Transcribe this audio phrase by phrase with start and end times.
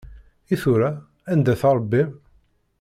[0.53, 0.89] I tura
[1.31, 2.09] anda-t Ṛebbi-m?